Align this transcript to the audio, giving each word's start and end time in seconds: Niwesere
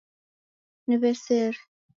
Niwesere 0.87 1.59